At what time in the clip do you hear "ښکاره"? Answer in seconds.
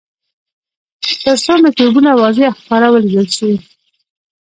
2.59-2.87